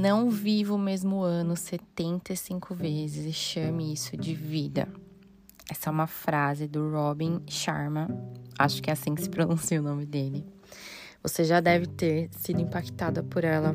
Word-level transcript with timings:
Não 0.00 0.30
viva 0.30 0.76
o 0.76 0.78
mesmo 0.78 1.22
ano 1.22 1.56
75 1.56 2.72
vezes 2.72 3.26
e 3.26 3.32
chame 3.32 3.92
isso 3.92 4.16
de 4.16 4.32
vida. 4.32 4.86
Essa 5.68 5.90
é 5.90 5.92
uma 5.92 6.06
frase 6.06 6.68
do 6.68 6.88
Robin 6.88 7.42
Sharma, 7.48 8.08
acho 8.56 8.80
que 8.80 8.90
é 8.90 8.92
assim 8.92 9.12
que 9.12 9.22
se 9.22 9.28
pronuncia 9.28 9.80
o 9.80 9.82
nome 9.82 10.06
dele. 10.06 10.46
Você 11.20 11.42
já 11.42 11.58
deve 11.58 11.88
ter 11.88 12.30
sido 12.30 12.60
impactada 12.60 13.24
por 13.24 13.42
ela 13.42 13.74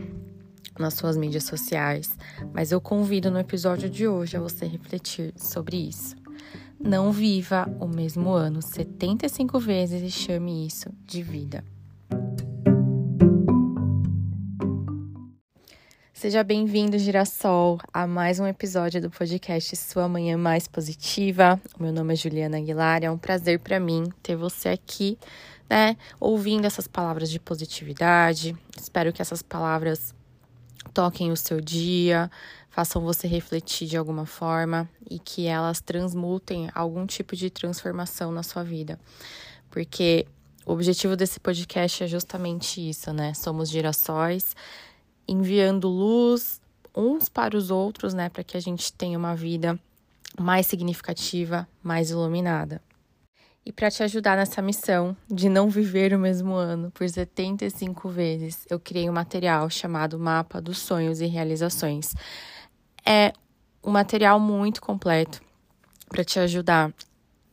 nas 0.80 0.94
suas 0.94 1.17
mídias 1.17 1.44
sociais, 1.44 2.17
mas 2.53 2.71
eu 2.71 2.80
convido 2.80 3.30
no 3.30 3.38
episódio 3.38 3.90
de 3.90 4.08
hoje 4.08 4.38
a 4.38 4.40
você 4.40 4.66
refletir 4.66 5.34
sobre 5.35 5.76
isso. 5.76 6.16
Não 6.80 7.12
viva 7.12 7.70
o 7.81 7.85
mesmo 7.85 8.31
ano 8.31 8.62
75 8.62 9.59
vezes 9.59 10.02
e 10.02 10.09
chame 10.09 10.66
isso 10.66 10.90
de 11.05 11.21
vida. 11.21 11.73
Seja 16.23 16.41
bem-vindo, 16.41 16.98
Girassol, 16.98 17.82
a 17.94 18.08
mais 18.08 18.40
um 18.40 18.48
episódio 18.48 19.02
do 19.02 19.09
podcast 19.09 19.76
Sua 19.76 20.08
Manhã 20.08 20.38
Mais 20.38 20.70
Positiva. 20.70 21.59
O 21.77 21.84
meu 21.84 21.91
nome 21.91 22.14
é 22.14 22.16
Juliana 22.16 22.59
Aguilar, 22.59 23.04
é 23.04 23.12
um 23.12 23.18
prazer 23.18 23.59
para 23.59 23.77
mim 23.77 24.05
ter 24.23 24.38
você 24.38 24.70
aqui, 24.70 25.20
né, 25.70 25.98
ouvindo 26.22 26.66
essas 26.66 26.88
palavras 26.88 27.30
de 27.30 27.41
positividade. 27.41 28.55
Espero 28.80 29.12
que 29.12 29.22
essas 29.22 29.41
palavras 29.41 30.16
toquem 30.94 31.30
o 31.30 31.36
seu 31.36 31.59
dia, 31.59 32.31
façam 32.70 33.02
você 33.02 33.28
refletir 33.28 33.86
de 33.86 33.98
alguma 33.98 34.26
forma 34.26 34.90
e 35.12 35.20
que 35.20 35.45
elas 35.45 35.81
transmutem 35.81 36.70
algum 36.73 37.05
tipo 37.05 37.36
de 37.36 37.50
transformação 37.50 38.31
na 38.31 38.44
sua 38.44 38.64
vida. 38.64 38.98
Porque 39.70 40.26
o 40.66 40.72
objetivo 40.72 41.17
desse 41.17 41.38
podcast 41.38 42.05
é 42.05 42.08
justamente 42.08 42.80
isso, 42.80 43.12
né? 43.12 43.34
Somos 43.34 43.70
girassóis 43.70 44.56
enviando 45.27 45.88
luz 45.88 46.61
uns 46.95 47.27
para 47.27 47.57
os 47.57 47.71
outros, 47.71 48.13
né, 48.13 48.29
para 48.29 48.43
que 48.43 48.55
a 48.55 48.59
gente 48.59 48.93
tenha 48.93 49.17
uma 49.17 49.35
vida 49.35 49.79
mais 50.39 50.67
significativa, 50.67 51.67
mais 51.81 52.09
iluminada. 52.09 52.81
E 53.66 53.71
para 53.71 53.89
te 53.89 54.03
ajudar 54.03 54.35
nessa 54.35 54.61
missão 54.61 55.16
de 55.29 55.47
não 55.47 55.69
viver 55.69 56.13
o 56.13 56.19
mesmo 56.19 56.53
ano 56.53 56.91
por 56.91 57.07
75 57.07 58.09
vezes, 58.09 58.66
eu 58.69 58.77
criei 58.79 59.09
um 59.09 59.13
material 59.13 59.69
chamado 59.69 60.19
Mapa 60.19 60.59
dos 60.59 60.79
Sonhos 60.79 61.21
e 61.21 61.27
Realizações. 61.27 62.13
É 63.05 63.31
um 63.83 63.91
material 63.91 64.39
muito 64.39 64.81
completo 64.81 65.41
para 66.09 66.25
te 66.25 66.39
ajudar 66.39 66.94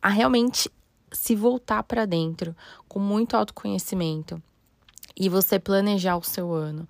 a 0.01 0.09
realmente 0.09 0.69
se 1.13 1.35
voltar 1.35 1.83
para 1.83 2.05
dentro 2.05 2.55
com 2.87 2.99
muito 2.99 3.35
autoconhecimento 3.35 4.41
e 5.15 5.29
você 5.29 5.59
planejar 5.59 6.17
o 6.17 6.23
seu 6.23 6.53
ano, 6.53 6.87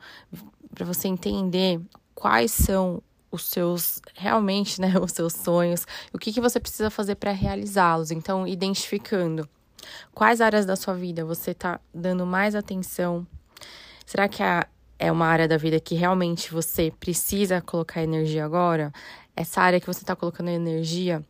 para 0.73 0.85
você 0.85 1.07
entender 1.07 1.81
quais 2.13 2.51
são 2.51 3.01
os 3.31 3.45
seus 3.45 4.01
realmente, 4.13 4.79
né, 4.81 4.93
os 5.01 5.11
seus 5.13 5.33
sonhos, 5.33 5.85
o 6.13 6.19
que, 6.19 6.33
que 6.33 6.41
você 6.41 6.59
precisa 6.59 6.89
fazer 6.89 7.15
para 7.15 7.31
realizá-los. 7.31 8.11
Então, 8.11 8.47
identificando 8.47 9.47
quais 10.13 10.41
áreas 10.41 10.65
da 10.65 10.75
sua 10.75 10.93
vida 10.93 11.25
você 11.25 11.51
está 11.51 11.79
dando 11.93 12.25
mais 12.25 12.55
atenção. 12.55 13.25
Será 14.05 14.27
que 14.27 14.43
a, 14.43 14.67
é 14.99 15.11
uma 15.11 15.25
área 15.25 15.47
da 15.47 15.57
vida 15.57 15.79
que 15.79 15.95
realmente 15.95 16.51
você 16.51 16.91
precisa 16.99 17.61
colocar 17.61 18.03
energia 18.03 18.45
agora? 18.45 18.91
Essa 19.35 19.61
área 19.61 19.79
que 19.79 19.87
você 19.87 20.01
está 20.01 20.15
colocando 20.15 20.49
energia 20.49 21.25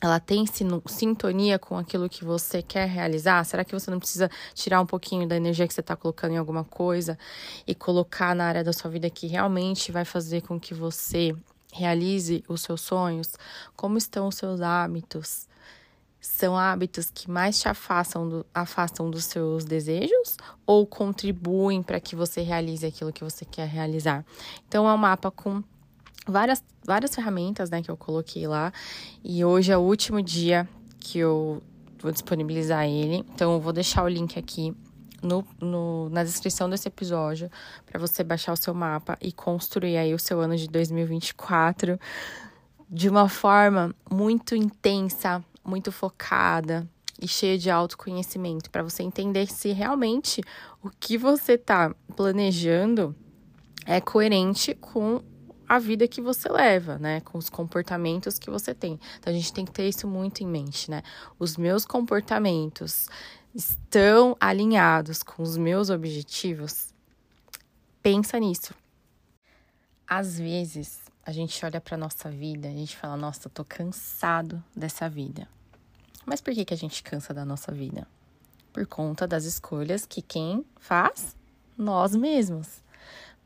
ela 0.00 0.20
tem 0.20 0.44
sintonia 0.86 1.58
com 1.58 1.76
aquilo 1.76 2.08
que 2.08 2.24
você 2.24 2.62
quer 2.62 2.88
realizar? 2.88 3.44
Será 3.44 3.64
que 3.64 3.72
você 3.72 3.90
não 3.90 3.98
precisa 3.98 4.30
tirar 4.54 4.80
um 4.80 4.86
pouquinho 4.86 5.26
da 5.26 5.36
energia 5.36 5.66
que 5.66 5.74
você 5.74 5.80
está 5.80 5.96
colocando 5.96 6.34
em 6.34 6.36
alguma 6.36 6.64
coisa 6.64 7.18
e 7.66 7.74
colocar 7.74 8.34
na 8.34 8.46
área 8.46 8.62
da 8.62 8.72
sua 8.72 8.90
vida 8.90 9.10
que 9.10 9.26
realmente 9.26 9.90
vai 9.90 10.04
fazer 10.04 10.42
com 10.42 10.58
que 10.58 10.72
você 10.72 11.34
realize 11.72 12.44
os 12.48 12.62
seus 12.62 12.80
sonhos? 12.80 13.34
Como 13.74 13.98
estão 13.98 14.28
os 14.28 14.36
seus 14.36 14.60
hábitos? 14.60 15.48
São 16.20 16.56
hábitos 16.56 17.10
que 17.10 17.30
mais 17.30 17.58
te 17.60 17.68
afastam, 17.68 18.28
do, 18.28 18.46
afastam 18.52 19.10
dos 19.10 19.24
seus 19.24 19.64
desejos 19.64 20.36
ou 20.66 20.86
contribuem 20.86 21.82
para 21.82 22.00
que 22.00 22.14
você 22.14 22.42
realize 22.42 22.86
aquilo 22.86 23.12
que 23.12 23.24
você 23.24 23.44
quer 23.44 23.66
realizar? 23.66 24.24
Então, 24.68 24.88
é 24.88 24.92
um 24.92 24.96
mapa 24.96 25.30
com 25.30 25.62
várias, 26.30 26.62
várias 26.84 27.14
ferramentas 27.14 27.70
né, 27.70 27.82
que 27.82 27.90
eu 27.90 27.96
coloquei 27.96 28.46
lá. 28.46 28.72
E 29.24 29.44
hoje 29.44 29.72
é 29.72 29.76
o 29.76 29.80
último 29.80 30.22
dia 30.22 30.68
que 31.00 31.18
eu 31.18 31.62
vou 32.00 32.12
disponibilizar 32.12 32.86
ele. 32.86 33.24
Então, 33.34 33.54
eu 33.54 33.60
vou 33.60 33.72
deixar 33.72 34.04
o 34.04 34.08
link 34.08 34.38
aqui 34.38 34.74
no, 35.22 35.44
no, 35.60 36.08
na 36.10 36.22
descrição 36.22 36.70
desse 36.70 36.88
episódio 36.88 37.50
para 37.84 37.98
você 37.98 38.22
baixar 38.22 38.52
o 38.52 38.56
seu 38.56 38.72
mapa 38.74 39.18
e 39.20 39.32
construir 39.32 39.96
aí 39.96 40.14
o 40.14 40.18
seu 40.18 40.40
ano 40.40 40.56
de 40.56 40.68
2024 40.68 41.98
de 42.90 43.08
uma 43.08 43.28
forma 43.28 43.94
muito 44.10 44.54
intensa, 44.54 45.44
muito 45.64 45.92
focada 45.92 46.88
e 47.20 47.26
cheia 47.26 47.58
de 47.58 47.68
autoconhecimento 47.68 48.70
para 48.70 48.82
você 48.82 49.02
entender 49.02 49.50
se 49.50 49.72
realmente 49.72 50.40
o 50.82 50.88
que 50.88 51.18
você 51.18 51.52
está 51.52 51.94
planejando 52.16 53.14
é 53.84 54.00
coerente 54.00 54.74
com 54.74 55.20
a 55.68 55.78
vida 55.78 56.08
que 56.08 56.20
você 56.20 56.48
leva, 56.48 56.98
né? 56.98 57.20
Com 57.20 57.36
os 57.36 57.50
comportamentos 57.50 58.38
que 58.38 58.50
você 58.50 58.74
tem. 58.74 58.98
Então 59.18 59.32
a 59.32 59.36
gente 59.36 59.52
tem 59.52 59.64
que 59.64 59.70
ter 59.70 59.88
isso 59.88 60.08
muito 60.08 60.42
em 60.42 60.46
mente, 60.46 60.90
né? 60.90 61.02
Os 61.38 61.56
meus 61.56 61.84
comportamentos 61.84 63.08
estão 63.54 64.36
alinhados 64.40 65.22
com 65.22 65.42
os 65.42 65.56
meus 65.56 65.90
objetivos? 65.90 66.94
Pensa 68.02 68.38
nisso. 68.38 68.74
Às 70.06 70.38
vezes, 70.38 71.00
a 71.24 71.32
gente 71.32 71.62
olha 71.64 71.80
para 71.80 71.98
nossa 71.98 72.30
vida, 72.30 72.68
a 72.68 72.72
gente 72.72 72.96
fala: 72.96 73.16
"Nossa, 73.16 73.50
tô 73.50 73.62
cansado 73.62 74.64
dessa 74.74 75.08
vida". 75.08 75.46
Mas 76.24 76.40
por 76.40 76.54
que 76.54 76.64
que 76.64 76.74
a 76.74 76.76
gente 76.78 77.02
cansa 77.02 77.34
da 77.34 77.44
nossa 77.44 77.72
vida? 77.72 78.06
Por 78.72 78.86
conta 78.86 79.26
das 79.26 79.44
escolhas 79.44 80.06
que 80.06 80.22
quem 80.22 80.64
faz? 80.78 81.36
Nós 81.76 82.14
mesmos 82.14 82.82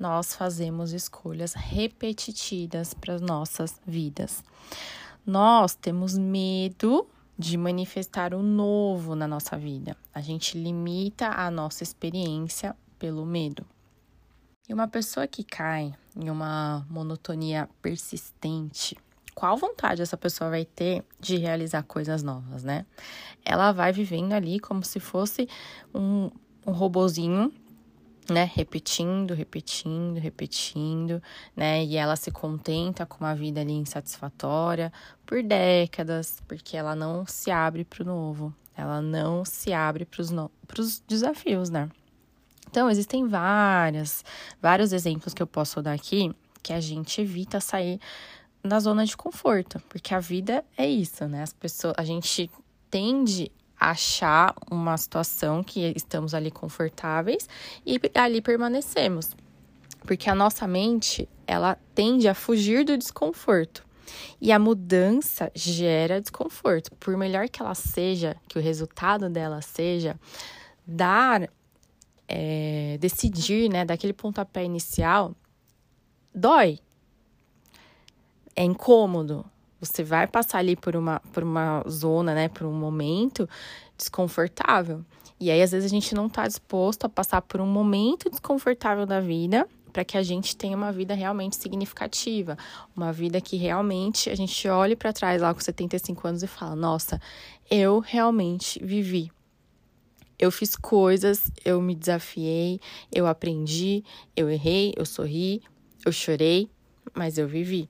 nós 0.02 0.34
fazemos 0.34 0.92
escolhas 0.92 1.54
repetitivas 1.54 2.92
para 2.92 3.20
nossas 3.20 3.80
vidas. 3.86 4.42
Nós 5.24 5.76
temos 5.76 6.18
medo 6.18 7.06
de 7.38 7.56
manifestar 7.56 8.34
o 8.34 8.42
novo 8.42 9.14
na 9.14 9.28
nossa 9.28 9.56
vida. 9.56 9.96
A 10.12 10.20
gente 10.20 10.58
limita 10.58 11.28
a 11.28 11.48
nossa 11.52 11.84
experiência 11.84 12.74
pelo 12.98 13.24
medo. 13.24 13.64
E 14.68 14.74
uma 14.74 14.88
pessoa 14.88 15.28
que 15.28 15.44
cai 15.44 15.94
em 16.16 16.28
uma 16.28 16.84
monotonia 16.90 17.68
persistente, 17.80 18.96
qual 19.36 19.56
vontade 19.56 20.02
essa 20.02 20.16
pessoa 20.16 20.50
vai 20.50 20.64
ter 20.64 21.04
de 21.20 21.36
realizar 21.36 21.84
coisas 21.84 22.24
novas, 22.24 22.64
né? 22.64 22.84
Ela 23.44 23.70
vai 23.70 23.92
vivendo 23.92 24.32
ali 24.32 24.58
como 24.58 24.82
se 24.82 24.98
fosse 24.98 25.48
um, 25.94 26.28
um 26.66 26.72
robozinho 26.72 27.52
né, 28.30 28.50
repetindo, 28.54 29.34
repetindo, 29.34 30.18
repetindo, 30.18 31.22
né, 31.56 31.84
e 31.84 31.96
ela 31.96 32.16
se 32.16 32.30
contenta 32.30 33.04
com 33.04 33.24
uma 33.24 33.34
vida 33.34 33.60
ali 33.60 33.72
insatisfatória 33.72 34.92
por 35.26 35.42
décadas, 35.42 36.40
porque 36.46 36.76
ela 36.76 36.94
não 36.94 37.26
se 37.26 37.50
abre 37.50 37.84
para 37.84 38.02
o 38.02 38.06
novo, 38.06 38.54
ela 38.76 39.00
não 39.02 39.44
se 39.44 39.72
abre 39.72 40.04
para 40.04 40.20
os 40.20 40.30
no... 40.30 40.50
desafios, 41.06 41.68
né. 41.70 41.90
Então, 42.70 42.88
existem 42.88 43.28
várias, 43.28 44.24
vários 44.60 44.92
exemplos 44.92 45.34
que 45.34 45.42
eu 45.42 45.46
posso 45.46 45.82
dar 45.82 45.92
aqui 45.92 46.34
que 46.62 46.72
a 46.72 46.80
gente 46.80 47.20
evita 47.20 47.60
sair 47.60 48.00
na 48.62 48.78
zona 48.78 49.04
de 49.04 49.16
conforto, 49.16 49.82
porque 49.88 50.14
a 50.14 50.20
vida 50.20 50.64
é 50.76 50.86
isso, 50.88 51.26
né? 51.26 51.42
As 51.42 51.52
pessoas, 51.52 51.94
a 51.98 52.04
gente 52.04 52.48
tende 52.88 53.50
achar 53.90 54.54
uma 54.70 54.96
situação 54.96 55.62
que 55.62 55.92
estamos 55.96 56.34
ali 56.34 56.50
confortáveis 56.50 57.48
e 57.84 58.00
ali 58.14 58.40
permanecemos. 58.40 59.30
Porque 60.00 60.28
a 60.28 60.34
nossa 60.34 60.66
mente, 60.66 61.28
ela 61.46 61.76
tende 61.94 62.28
a 62.28 62.34
fugir 62.34 62.84
do 62.84 62.96
desconforto. 62.96 63.84
E 64.40 64.50
a 64.50 64.58
mudança 64.58 65.50
gera 65.54 66.20
desconforto. 66.20 66.92
Por 66.96 67.16
melhor 67.16 67.48
que 67.48 67.62
ela 67.62 67.74
seja, 67.74 68.36
que 68.48 68.58
o 68.58 68.62
resultado 68.62 69.28
dela 69.30 69.62
seja, 69.62 70.18
dar, 70.86 71.48
é, 72.28 72.98
decidir, 73.00 73.70
né, 73.70 73.84
daquele 73.84 74.12
pontapé 74.12 74.64
inicial, 74.64 75.34
dói. 76.34 76.78
É 78.54 78.64
incômodo, 78.64 79.46
você 79.82 80.04
vai 80.04 80.26
passar 80.28 80.58
ali 80.58 80.76
por 80.76 80.94
uma, 80.94 81.20
por 81.32 81.42
uma 81.42 81.84
zona, 81.88 82.34
né, 82.34 82.48
por 82.48 82.66
um 82.66 82.72
momento 82.72 83.48
desconfortável. 83.96 85.04
E 85.40 85.50
aí, 85.50 85.60
às 85.60 85.72
vezes, 85.72 85.90
a 85.90 85.94
gente 85.94 86.14
não 86.14 86.26
está 86.26 86.46
disposto 86.46 87.04
a 87.04 87.08
passar 87.08 87.42
por 87.42 87.60
um 87.60 87.66
momento 87.66 88.30
desconfortável 88.30 89.04
da 89.04 89.20
vida 89.20 89.66
para 89.92 90.04
que 90.04 90.16
a 90.16 90.22
gente 90.22 90.56
tenha 90.56 90.76
uma 90.76 90.92
vida 90.92 91.14
realmente 91.14 91.56
significativa, 91.56 92.56
uma 92.96 93.12
vida 93.12 93.40
que 93.40 93.56
realmente 93.56 94.30
a 94.30 94.34
gente 94.34 94.66
olhe 94.68 94.96
para 94.96 95.12
trás 95.12 95.42
lá 95.42 95.52
com 95.52 95.60
75 95.60 96.28
anos 96.28 96.42
e 96.42 96.46
fala: 96.46 96.76
"Nossa, 96.76 97.20
eu 97.68 97.98
realmente 97.98 98.82
vivi. 98.84 99.30
Eu 100.38 100.50
fiz 100.50 100.74
coisas, 100.76 101.50
eu 101.64 101.80
me 101.82 101.94
desafiei, 101.94 102.80
eu 103.12 103.26
aprendi, 103.26 104.04
eu 104.36 104.48
errei, 104.48 104.92
eu 104.96 105.04
sorri, 105.04 105.62
Eu 106.04 106.10
chorei, 106.10 106.68
mas 107.14 107.38
eu 107.38 107.46
vivi. 107.46 107.88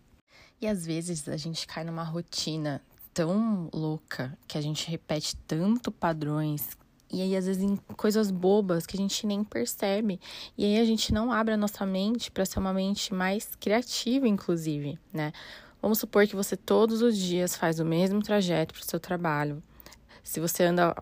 E 0.63 0.69
às 0.69 0.87
vezes 0.87 1.29
a 1.29 1.37
gente 1.37 1.67
cai 1.67 1.83
numa 1.83 2.05
rotina 2.05 2.81
tão 3.13 3.69
louca 3.75 4.39
que 4.47 4.57
a 4.57 4.61
gente 4.61 4.89
repete 4.89 5.35
tanto 5.37 5.91
padrões 5.91 6.69
e 7.13 7.21
aí 7.21 7.37
às 7.37 7.47
vezes 7.47 7.63
em 7.63 7.77
coisas 7.97 8.31
bobas 8.31 8.87
que 8.87 8.97
a 8.97 9.01
gente 9.01 9.27
nem 9.27 9.43
percebe. 9.43 10.21
E 10.57 10.65
aí 10.65 10.79
a 10.79 10.85
gente 10.85 11.13
não 11.13 11.33
abre 11.33 11.53
a 11.53 11.57
nossa 11.57 11.85
mente 11.85 12.31
para 12.31 12.47
ser 12.47 12.61
uma 12.61 12.73
mente 12.73 13.13
mais 13.13 13.57
criativa, 13.57 14.27
inclusive, 14.29 14.99
né? 15.13 15.33
Vamos 15.83 15.99
supor 15.99 16.29
que 16.29 16.37
você 16.37 16.57
todos 16.57 17.03
os 17.03 17.19
dias 17.19 17.57
faz 17.57 17.81
o 17.81 17.85
mesmo 17.85 18.23
trajeto 18.23 18.73
para 18.73 18.83
o 18.83 18.87
seu 18.87 19.01
trabalho. 19.01 19.61
Se 20.23 20.39
você 20.39 20.63
anda 20.63 20.95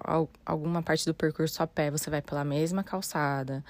alguma 0.45 0.83
parte 0.83 1.05
do 1.05 1.13
percurso 1.13 1.63
a 1.63 1.67
pé, 1.67 1.91
você 1.91 2.09
vai 2.09 2.23
pela 2.23 2.43
mesma 2.43 2.83
calçada, 2.83 3.63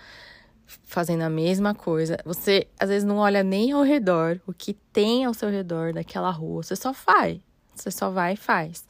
fazendo 0.85 1.23
a 1.23 1.31
mesma 1.31 1.75
coisa. 1.75 2.19
Você 2.25 2.67
às 2.79 2.89
vezes 2.89 3.05
não 3.05 3.19
olha 3.19 3.43
nem 3.43 3.73
ao 3.73 3.83
redor, 3.83 4.41
o 4.47 4.53
que 4.53 4.75
tem 4.93 5.25
ao 5.25 5.35
seu 5.35 5.51
redor 5.51 5.93
daquela 5.93 6.31
rua. 6.31 6.63
Você 6.63 6.77
só 6.77 6.93
faz. 6.93 7.39
Você 7.75 7.91
só 7.91 8.11
vai 8.11 8.35
e 8.35 8.37
faz. 8.37 8.85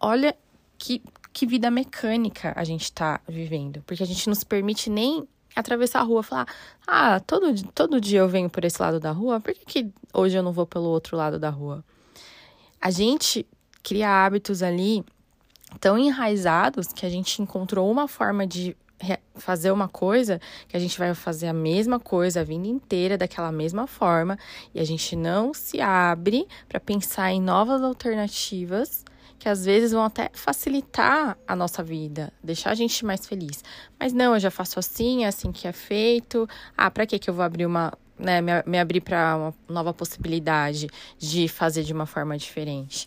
Olha 0.00 0.36
que, 0.78 1.02
que 1.32 1.46
vida 1.46 1.70
mecânica 1.70 2.52
a 2.56 2.64
gente 2.64 2.92
tá 2.92 3.20
vivendo. 3.26 3.82
Porque 3.86 4.02
a 4.02 4.06
gente 4.06 4.26
não 4.26 4.34
se 4.34 4.44
permite 4.44 4.90
nem 4.90 5.26
atravessar 5.54 6.00
a 6.00 6.04
rua 6.04 6.22
falar: 6.22 6.46
ah, 6.86 7.20
todo, 7.20 7.52
todo 7.72 8.00
dia 8.00 8.20
eu 8.20 8.28
venho 8.28 8.50
por 8.50 8.64
esse 8.64 8.80
lado 8.80 9.00
da 9.00 9.12
rua, 9.12 9.40
por 9.40 9.54
que, 9.54 9.64
que 9.64 9.92
hoje 10.12 10.36
eu 10.36 10.42
não 10.42 10.52
vou 10.52 10.66
pelo 10.66 10.88
outro 10.88 11.16
lado 11.16 11.38
da 11.38 11.50
rua? 11.50 11.84
A 12.80 12.90
gente 12.90 13.46
cria 13.82 14.08
hábitos 14.08 14.62
ali 14.62 15.04
tão 15.80 15.98
enraizados 15.98 16.88
que 16.88 17.06
a 17.06 17.08
gente 17.08 17.40
encontrou 17.42 17.90
uma 17.90 18.06
forma 18.06 18.46
de 18.46 18.76
fazer 19.34 19.70
uma 19.70 19.88
coisa 19.88 20.40
que 20.68 20.76
a 20.76 20.80
gente 20.80 20.98
vai 20.98 21.12
fazer 21.14 21.48
a 21.48 21.52
mesma 21.52 21.98
coisa 21.98 22.40
a 22.40 22.44
vida 22.44 22.66
inteira 22.66 23.18
daquela 23.18 23.52
mesma 23.52 23.86
forma 23.86 24.38
e 24.74 24.80
a 24.80 24.84
gente 24.84 25.16
não 25.16 25.52
se 25.52 25.80
abre 25.80 26.46
para 26.68 26.80
pensar 26.80 27.32
em 27.32 27.40
novas 27.40 27.82
alternativas 27.82 29.04
que 29.38 29.48
às 29.48 29.66
vezes 29.66 29.92
vão 29.92 30.04
até 30.04 30.30
facilitar 30.32 31.36
a 31.46 31.54
nossa 31.54 31.82
vida, 31.82 32.32
deixar 32.42 32.70
a 32.70 32.74
gente 32.74 33.04
mais 33.04 33.26
feliz. 33.26 33.62
Mas 34.00 34.10
não, 34.10 34.32
eu 34.32 34.40
já 34.40 34.50
faço 34.50 34.78
assim, 34.78 35.24
é 35.24 35.28
assim 35.28 35.52
que 35.52 35.68
é 35.68 35.72
feito. 35.72 36.48
Ah, 36.74 36.90
para 36.90 37.06
que 37.06 37.18
que 37.18 37.28
eu 37.28 37.34
vou 37.34 37.44
abrir 37.44 37.66
uma, 37.66 37.92
né, 38.18 38.40
me, 38.40 38.52
me 38.64 38.78
abrir 38.78 39.02
para 39.02 39.36
uma 39.36 39.54
nova 39.68 39.92
possibilidade 39.92 40.88
de 41.18 41.46
fazer 41.46 41.82
de 41.82 41.92
uma 41.92 42.06
forma 42.06 42.38
diferente? 42.38 43.06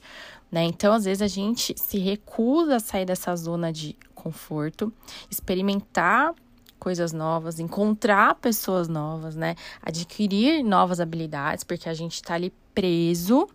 Né? 0.52 0.64
Então, 0.64 0.94
às 0.94 1.06
vezes 1.06 1.22
a 1.22 1.28
gente 1.28 1.76
se 1.78 1.98
recusa 1.98 2.78
a 2.78 2.80
sair 2.80 3.06
dessa 3.06 3.36
zona 3.36 3.72
de 3.72 3.96
conforto, 4.16 4.94
experimentar 5.30 6.34
coisas 6.80 7.12
novas, 7.12 7.60
encontrar 7.60 8.36
pessoas 8.36 8.88
novas, 8.88 9.36
né? 9.36 9.56
Adquirir 9.82 10.64
novas 10.64 11.00
habilidades, 11.00 11.64
porque 11.64 11.90
a 11.90 11.94
gente 11.94 12.14
está 12.14 12.36
ali 12.36 12.54
preso 12.74 13.48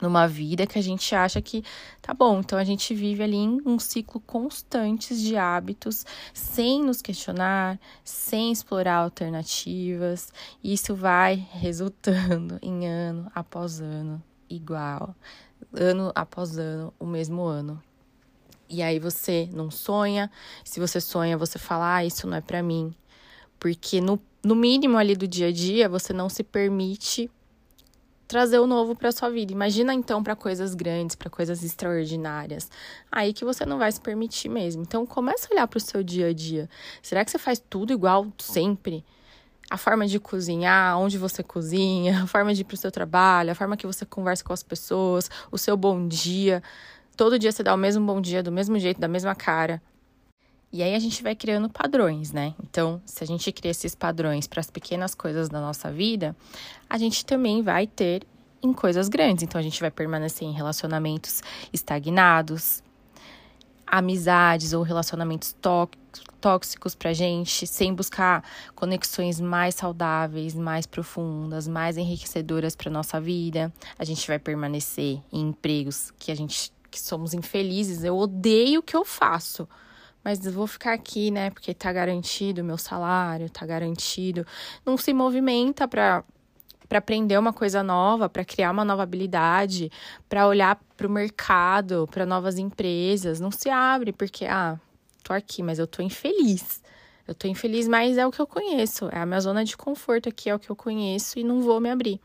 numa 0.00 0.28
vida 0.28 0.66
que 0.66 0.78
a 0.78 0.82
gente 0.82 1.14
acha 1.14 1.40
que 1.40 1.64
tá 2.00 2.14
bom. 2.14 2.40
Então 2.40 2.58
a 2.58 2.64
gente 2.64 2.94
vive 2.94 3.22
ali 3.22 3.36
em 3.36 3.60
um 3.64 3.78
ciclo 3.78 4.20
constante 4.20 5.16
de 5.16 5.36
hábitos, 5.36 6.04
sem 6.32 6.82
nos 6.82 7.02
questionar, 7.02 7.78
sem 8.04 8.52
explorar 8.52 8.96
alternativas. 8.96 10.32
E 10.62 10.72
isso 10.72 10.94
vai 10.94 11.46
resultando 11.52 12.58
em 12.62 12.86
ano 12.86 13.30
após 13.34 13.80
ano 13.80 14.22
igual, 14.48 15.14
ano 15.72 16.12
após 16.14 16.58
ano, 16.58 16.92
o 16.98 17.06
mesmo 17.06 17.42
ano. 17.44 17.82
E 18.68 18.82
aí 18.82 18.98
você 18.98 19.48
não 19.52 19.70
sonha. 19.70 20.30
Se 20.64 20.78
você 20.80 21.00
sonha, 21.00 21.38
você 21.38 21.58
fala: 21.58 21.96
"Ah, 21.96 22.04
isso 22.04 22.26
não 22.26 22.36
é 22.36 22.40
para 22.40 22.62
mim". 22.62 22.94
Porque 23.58 24.00
no, 24.00 24.20
no 24.42 24.54
mínimo 24.54 24.96
ali 24.98 25.16
do 25.16 25.26
dia 25.26 25.48
a 25.48 25.52
dia, 25.52 25.88
você 25.88 26.12
não 26.12 26.28
se 26.28 26.44
permite 26.44 27.30
trazer 28.28 28.58
o 28.58 28.66
novo 28.66 28.94
para 28.94 29.10
sua 29.10 29.30
vida. 29.30 29.52
Imagina 29.52 29.94
então 29.94 30.22
para 30.22 30.36
coisas 30.36 30.74
grandes, 30.74 31.16
para 31.16 31.30
coisas 31.30 31.64
extraordinárias. 31.64 32.70
Aí 33.10 33.32
que 33.32 33.44
você 33.44 33.64
não 33.64 33.78
vai 33.78 33.90
se 33.90 34.00
permitir 34.00 34.50
mesmo. 34.50 34.82
Então 34.82 35.06
começa 35.06 35.48
a 35.48 35.54
olhar 35.54 35.66
para 35.66 35.78
o 35.78 35.80
seu 35.80 36.02
dia 36.02 36.28
a 36.28 36.32
dia. 36.32 36.68
Será 37.02 37.24
que 37.24 37.30
você 37.30 37.38
faz 37.38 37.58
tudo 37.58 37.92
igual 37.92 38.26
sempre? 38.38 39.02
A 39.70 39.76
forma 39.76 40.06
de 40.06 40.18
cozinhar, 40.18 40.98
onde 40.98 41.18
você 41.18 41.42
cozinha, 41.42 42.22
a 42.22 42.26
forma 42.26 42.54
de 42.54 42.62
ir 42.62 42.64
para 42.64 42.74
o 42.74 42.78
seu 42.78 42.90
trabalho, 42.90 43.50
a 43.50 43.54
forma 43.54 43.76
que 43.76 43.86
você 43.86 44.06
conversa 44.06 44.42
com 44.42 44.52
as 44.52 44.62
pessoas, 44.62 45.30
o 45.50 45.58
seu 45.58 45.76
bom 45.76 46.08
dia. 46.08 46.62
Todo 47.16 47.38
dia 47.38 47.52
você 47.52 47.62
dá 47.62 47.74
o 47.74 47.78
mesmo 47.78 48.04
bom 48.06 48.20
dia, 48.20 48.42
do 48.42 48.50
mesmo 48.50 48.78
jeito, 48.78 49.00
da 49.00 49.08
mesma 49.08 49.34
cara. 49.34 49.82
E 50.72 50.82
aí 50.82 50.94
a 50.94 50.98
gente 50.98 51.22
vai 51.22 51.34
criando 51.34 51.68
padrões, 51.68 52.30
né? 52.30 52.54
Então, 52.62 53.00
se 53.04 53.24
a 53.24 53.26
gente 53.26 53.50
cria 53.52 53.70
esses 53.70 53.94
padrões 53.94 54.46
para 54.46 54.60
as 54.60 54.70
pequenas 54.70 55.14
coisas 55.14 55.48
da 55.48 55.60
nossa 55.60 55.90
vida, 55.90 56.36
a 56.88 56.98
gente 56.98 57.24
também 57.24 57.62
vai 57.62 57.86
ter 57.86 58.22
em 58.62 58.72
coisas 58.72 59.08
grandes. 59.08 59.42
Então, 59.42 59.58
a 59.58 59.62
gente 59.62 59.80
vai 59.80 59.90
permanecer 59.90 60.46
em 60.46 60.52
relacionamentos 60.52 61.42
estagnados, 61.72 62.82
amizades 63.86 64.72
ou 64.74 64.82
relacionamentos 64.82 65.54
tóxicos 65.54 66.07
pra 66.98 67.12
gente, 67.12 67.66
sem 67.66 67.94
buscar 67.94 68.44
conexões 68.74 69.40
mais 69.40 69.74
saudáveis, 69.74 70.54
mais 70.54 70.86
profundas, 70.86 71.66
mais 71.66 71.96
enriquecedoras 71.96 72.76
para 72.76 72.90
nossa 72.90 73.20
vida. 73.20 73.72
A 73.98 74.04
gente 74.04 74.26
vai 74.26 74.38
permanecer 74.38 75.20
em 75.32 75.48
empregos 75.48 76.12
que 76.18 76.30
a 76.30 76.34
gente 76.34 76.72
que 76.90 77.00
somos 77.00 77.34
infelizes. 77.34 78.02
Eu 78.02 78.16
odeio 78.16 78.80
o 78.80 78.82
que 78.82 78.96
eu 78.96 79.04
faço 79.04 79.68
mas 80.24 80.44
vou 80.52 80.66
ficar 80.66 80.92
aqui, 80.92 81.30
né? 81.30 81.48
Porque 81.48 81.72
tá 81.72 81.90
garantido 81.90 82.60
o 82.60 82.64
meu 82.64 82.76
salário, 82.76 83.48
tá 83.48 83.64
garantido. 83.64 84.46
Não 84.84 84.98
se 84.98 85.14
movimenta 85.14 85.88
para 85.88 86.22
para 86.88 86.98
aprender 87.00 87.38
uma 87.38 87.52
coisa 87.52 87.82
nova, 87.82 88.30
para 88.30 88.44
criar 88.44 88.70
uma 88.70 88.84
nova 88.84 89.02
habilidade, 89.02 89.92
para 90.26 90.46
olhar 90.46 90.80
para 90.96 91.06
o 91.06 91.10
mercado, 91.10 92.08
para 92.10 92.24
novas 92.24 92.58
empresas. 92.58 93.38
Não 93.38 93.50
se 93.50 93.68
abre 93.68 94.10
porque 94.10 94.46
ah, 94.46 94.80
tô 95.28 95.34
aqui, 95.34 95.62
mas 95.62 95.78
eu 95.78 95.86
tô 95.86 96.02
infeliz. 96.02 96.82
Eu 97.26 97.34
tô 97.34 97.46
infeliz, 97.46 97.86
mas 97.86 98.16
é 98.16 98.26
o 98.26 98.30
que 98.30 98.40
eu 98.40 98.46
conheço, 98.46 99.10
é 99.12 99.18
a 99.18 99.26
minha 99.26 99.40
zona 99.40 99.62
de 99.62 99.76
conforto 99.76 100.30
aqui, 100.30 100.48
é 100.48 100.54
o 100.54 100.58
que 100.58 100.70
eu 100.70 100.76
conheço 100.76 101.38
e 101.38 101.44
não 101.44 101.60
vou 101.60 101.78
me 101.78 101.90
abrir. 101.90 102.18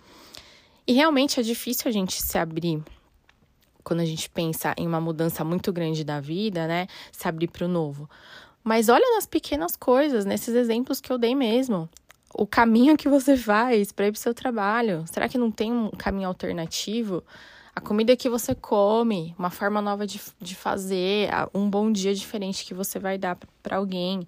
E 0.88 0.94
realmente 0.94 1.38
é 1.40 1.44
difícil 1.44 1.90
a 1.90 1.92
gente 1.92 2.22
se 2.22 2.38
abrir 2.38 2.82
quando 3.84 4.00
a 4.00 4.06
gente 4.06 4.30
pensa 4.30 4.74
em 4.78 4.88
uma 4.88 5.02
mudança 5.02 5.44
muito 5.44 5.74
grande 5.74 6.06
da 6.06 6.22
vida, 6.22 6.66
né? 6.66 6.88
Se 7.12 7.28
abrir 7.28 7.50
para 7.50 7.66
o 7.66 7.68
novo. 7.68 8.10
Mas 8.64 8.88
olha 8.88 9.06
nas 9.16 9.26
pequenas 9.26 9.76
coisas, 9.76 10.24
nesses 10.24 10.56
exemplos 10.56 11.02
que 11.02 11.12
eu 11.12 11.18
dei 11.18 11.36
mesmo. 11.36 11.90
O 12.34 12.48
caminho 12.48 12.96
que 12.96 13.10
você 13.10 13.36
faz 13.36 13.92
para 13.92 14.08
ir 14.08 14.14
para 14.14 14.18
o 14.18 14.22
seu 14.22 14.34
trabalho. 14.34 15.04
Será 15.12 15.28
que 15.28 15.38
não 15.38 15.52
tem 15.52 15.70
um 15.74 15.90
caminho 15.92 16.30
alternativo? 16.30 17.22
A 17.76 17.82
comida 17.82 18.16
que 18.16 18.30
você 18.30 18.54
come, 18.54 19.34
uma 19.38 19.50
forma 19.50 19.82
nova 19.82 20.06
de, 20.06 20.22
de 20.40 20.56
fazer, 20.56 21.30
um 21.54 21.68
bom 21.68 21.92
dia 21.92 22.14
diferente 22.14 22.66
que 22.66 22.74
você 22.74 23.00
vai 23.00 23.18
dar 23.18 23.38
para 23.64 23.78
alguém. 23.78 24.28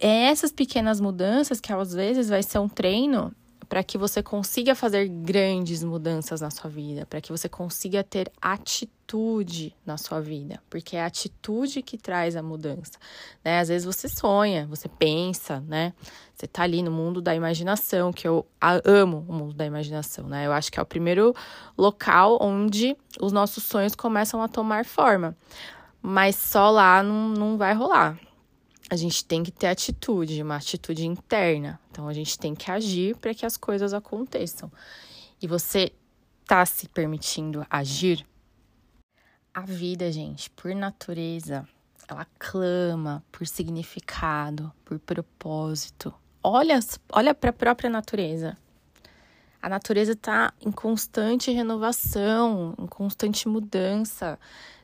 É 0.00 0.26
essas 0.26 0.50
pequenas 0.50 1.00
mudanças 1.00 1.60
que 1.60 1.72
às 1.72 1.92
vezes 1.92 2.28
vai 2.28 2.42
ser 2.42 2.58
um 2.58 2.68
treino 2.68 3.32
para 3.68 3.82
que 3.82 3.96
você 3.96 4.22
consiga 4.22 4.74
fazer 4.74 5.08
grandes 5.08 5.82
mudanças 5.82 6.40
na 6.40 6.50
sua 6.50 6.70
vida, 6.70 7.06
para 7.06 7.20
que 7.20 7.30
você 7.30 7.48
consiga 7.48 8.04
ter 8.04 8.30
atitude 8.40 9.74
na 9.84 9.96
sua 9.96 10.20
vida, 10.20 10.60
porque 10.68 10.96
é 10.96 11.02
a 11.02 11.06
atitude 11.06 11.82
que 11.82 11.96
traz 11.96 12.36
a 12.36 12.42
mudança, 12.42 12.92
né? 13.44 13.60
Às 13.60 13.68
vezes 13.68 13.84
você 13.84 14.08
sonha, 14.08 14.66
você 14.66 14.88
pensa, 14.88 15.60
né? 15.60 15.92
Você 16.34 16.46
tá 16.46 16.62
ali 16.62 16.82
no 16.82 16.90
mundo 16.90 17.22
da 17.22 17.34
imaginação, 17.34 18.12
que 18.12 18.26
eu 18.26 18.46
amo 18.84 19.24
o 19.28 19.32
mundo 19.32 19.54
da 19.54 19.64
imaginação, 19.64 20.28
né? 20.28 20.46
Eu 20.46 20.52
acho 20.52 20.70
que 20.70 20.78
é 20.78 20.82
o 20.82 20.86
primeiro 20.86 21.34
local 21.76 22.38
onde 22.40 22.96
os 23.20 23.32
nossos 23.32 23.64
sonhos 23.64 23.94
começam 23.94 24.42
a 24.42 24.48
tomar 24.48 24.84
forma. 24.84 25.36
Mas 26.02 26.36
só 26.36 26.70
lá 26.70 27.02
não, 27.02 27.28
não 27.28 27.56
vai 27.56 27.72
rolar 27.72 28.18
a 28.90 28.96
gente 28.96 29.24
tem 29.24 29.42
que 29.42 29.50
ter 29.50 29.68
atitude, 29.68 30.42
uma 30.42 30.56
atitude 30.56 31.06
interna. 31.06 31.80
Então 31.90 32.06
a 32.06 32.12
gente 32.12 32.38
tem 32.38 32.54
que 32.54 32.70
agir 32.70 33.16
para 33.16 33.34
que 33.34 33.46
as 33.46 33.56
coisas 33.56 33.94
aconteçam. 33.94 34.70
E 35.40 35.46
você 35.46 35.92
tá 36.46 36.64
se 36.66 36.88
permitindo 36.88 37.66
agir? 37.68 38.26
A 39.52 39.62
vida, 39.62 40.10
gente, 40.10 40.50
por 40.50 40.74
natureza, 40.74 41.66
ela 42.08 42.26
clama 42.38 43.24
por 43.30 43.46
significado, 43.46 44.72
por 44.84 44.98
propósito. 44.98 46.12
Olha, 46.42 46.78
olha 47.12 47.34
para 47.34 47.50
a 47.50 47.52
própria 47.52 47.88
natureza. 47.88 48.56
A 49.62 49.68
natureza 49.68 50.12
está 50.12 50.52
em 50.60 50.70
constante 50.70 51.50
renovação, 51.50 52.74
em 52.78 52.86
constante 52.86 53.48
mudança. 53.48 54.38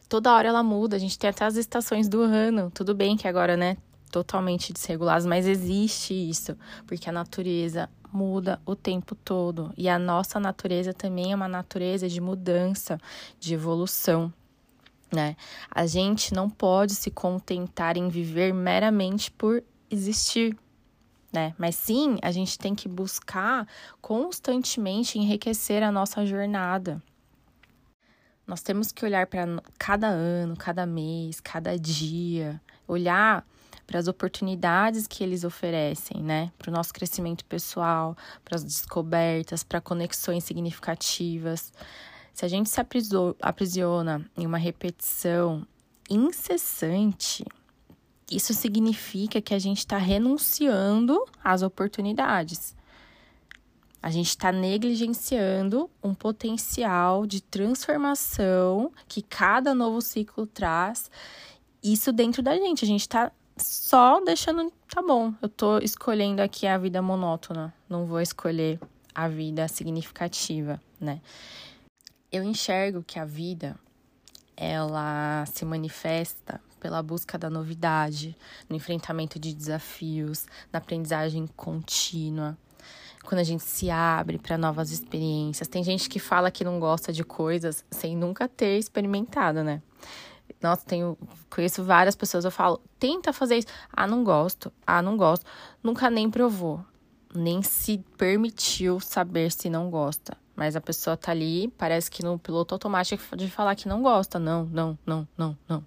Toda 0.08 0.32
hora 0.32 0.48
ela 0.48 0.62
muda. 0.62 0.96
A 0.96 0.98
gente 0.98 1.18
tem 1.18 1.28
até 1.28 1.44
as 1.44 1.56
estações 1.56 2.08
do 2.08 2.22
ano. 2.22 2.70
Tudo 2.70 2.94
bem 2.94 3.14
que 3.16 3.28
agora, 3.28 3.58
né, 3.58 3.76
totalmente 4.10 4.72
desregulados, 4.72 5.24
mas 5.24 5.46
existe 5.46 6.12
isso, 6.12 6.56
porque 6.86 7.08
a 7.08 7.12
natureza 7.12 7.88
muda 8.12 8.60
o 8.66 8.74
tempo 8.74 9.14
todo 9.14 9.72
e 9.76 9.88
a 9.88 9.98
nossa 9.98 10.40
natureza 10.40 10.92
também 10.92 11.32
é 11.32 11.36
uma 11.36 11.48
natureza 11.48 12.08
de 12.08 12.20
mudança, 12.20 12.98
de 13.38 13.54
evolução. 13.54 14.32
Né? 15.12 15.36
A 15.70 15.86
gente 15.86 16.34
não 16.34 16.48
pode 16.48 16.94
se 16.94 17.10
contentar 17.10 17.96
em 17.96 18.08
viver 18.08 18.52
meramente 18.52 19.30
por 19.30 19.62
existir. 19.90 20.56
né? 21.32 21.54
Mas 21.58 21.74
sim, 21.74 22.18
a 22.22 22.30
gente 22.30 22.58
tem 22.58 22.74
que 22.74 22.88
buscar 22.88 23.66
constantemente 24.00 25.18
enriquecer 25.18 25.82
a 25.82 25.90
nossa 25.90 26.24
jornada. 26.24 27.02
Nós 28.46 28.62
temos 28.62 28.90
que 28.90 29.04
olhar 29.04 29.26
para 29.26 29.46
cada 29.78 30.08
ano, 30.08 30.56
cada 30.56 30.84
mês, 30.84 31.40
cada 31.40 31.78
dia, 31.78 32.60
olhar 32.86 33.46
para 33.90 33.98
as 33.98 34.06
oportunidades 34.06 35.08
que 35.08 35.24
eles 35.24 35.42
oferecem, 35.42 36.22
né? 36.22 36.52
Para 36.56 36.70
o 36.70 36.72
nosso 36.72 36.94
crescimento 36.94 37.44
pessoal, 37.44 38.16
para 38.44 38.54
as 38.54 38.62
descobertas, 38.62 39.64
para 39.64 39.80
conexões 39.80 40.44
significativas. 40.44 41.72
Se 42.32 42.44
a 42.44 42.48
gente 42.48 42.70
se 42.70 42.80
aprisiona 43.42 44.24
em 44.36 44.46
uma 44.46 44.58
repetição 44.58 45.66
incessante, 46.08 47.44
isso 48.30 48.54
significa 48.54 49.40
que 49.40 49.54
a 49.54 49.58
gente 49.58 49.78
está 49.78 49.96
renunciando 49.96 51.20
às 51.42 51.62
oportunidades. 51.62 52.76
A 54.00 54.08
gente 54.08 54.28
está 54.28 54.52
negligenciando 54.52 55.90
um 56.00 56.14
potencial 56.14 57.26
de 57.26 57.42
transformação 57.42 58.92
que 59.08 59.20
cada 59.20 59.74
novo 59.74 60.00
ciclo 60.00 60.46
traz. 60.46 61.10
Isso 61.82 62.12
dentro 62.12 62.40
da 62.40 62.54
gente. 62.54 62.84
A 62.84 62.88
gente 62.88 63.00
está 63.00 63.32
só 63.62 64.20
deixando. 64.20 64.72
Tá 64.88 65.02
bom, 65.02 65.32
eu 65.40 65.48
tô 65.48 65.78
escolhendo 65.78 66.42
aqui 66.42 66.66
a 66.66 66.78
vida 66.78 67.00
monótona. 67.00 67.72
Não 67.88 68.06
vou 68.06 68.20
escolher 68.20 68.80
a 69.14 69.28
vida 69.28 69.66
significativa, 69.68 70.80
né? 71.00 71.20
Eu 72.32 72.42
enxergo 72.42 73.02
que 73.02 73.18
a 73.18 73.24
vida 73.24 73.76
ela 74.56 75.44
se 75.46 75.64
manifesta 75.64 76.60
pela 76.78 77.02
busca 77.02 77.38
da 77.38 77.48
novidade, 77.50 78.36
no 78.68 78.76
enfrentamento 78.76 79.38
de 79.38 79.54
desafios, 79.54 80.46
na 80.72 80.78
aprendizagem 80.78 81.46
contínua. 81.56 82.56
Quando 83.22 83.40
a 83.40 83.44
gente 83.44 83.62
se 83.62 83.90
abre 83.90 84.38
para 84.38 84.56
novas 84.56 84.90
experiências. 84.90 85.68
Tem 85.68 85.84
gente 85.84 86.08
que 86.08 86.18
fala 86.18 86.50
que 86.50 86.64
não 86.64 86.80
gosta 86.80 87.12
de 87.12 87.22
coisas 87.22 87.84
sem 87.90 88.16
nunca 88.16 88.48
ter 88.48 88.78
experimentado, 88.78 89.62
né? 89.62 89.82
Nossa, 90.60 90.84
tenho, 90.84 91.16
conheço 91.48 91.84
várias 91.84 92.16
pessoas, 92.16 92.44
eu 92.44 92.50
falo, 92.50 92.80
tenta 92.98 93.32
fazer 93.32 93.56
isso. 93.58 93.68
Ah, 93.92 94.06
não 94.06 94.24
gosto. 94.24 94.72
Ah, 94.86 95.02
não 95.02 95.16
gosto. 95.16 95.44
Nunca 95.82 96.10
nem 96.10 96.30
provou. 96.30 96.84
Nem 97.34 97.62
se 97.62 97.98
permitiu 98.16 99.00
saber 99.00 99.52
se 99.52 99.70
não 99.70 99.90
gosta. 99.90 100.36
Mas 100.56 100.76
a 100.76 100.80
pessoa 100.80 101.16
tá 101.16 101.30
ali, 101.30 101.68
parece 101.78 102.10
que 102.10 102.22
no 102.22 102.38
piloto 102.38 102.74
automático 102.74 103.36
de 103.36 103.50
falar 103.50 103.76
que 103.76 103.88
não 103.88 104.02
gosta. 104.02 104.38
Não, 104.38 104.64
não, 104.66 104.98
não, 105.06 105.26
não, 105.36 105.56
não. 105.68 105.84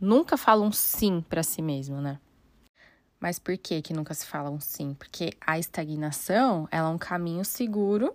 Nunca 0.00 0.36
fala 0.36 0.64
um 0.64 0.72
sim 0.72 1.20
para 1.28 1.42
si 1.42 1.62
mesmo, 1.62 2.00
né? 2.00 2.18
Mas 3.20 3.38
por 3.38 3.56
que 3.56 3.80
que 3.80 3.94
nunca 3.94 4.12
se 4.12 4.26
fala 4.26 4.50
um 4.50 4.60
sim? 4.60 4.94
Porque 4.94 5.32
a 5.40 5.58
estagnação, 5.58 6.68
ela 6.70 6.88
é 6.88 6.92
um 6.92 6.98
caminho 6.98 7.44
seguro 7.44 8.14